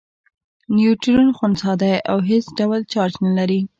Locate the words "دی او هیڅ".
1.81-2.45